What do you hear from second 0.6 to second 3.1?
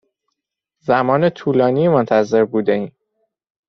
زمان طولانی منتظر بوده ایم.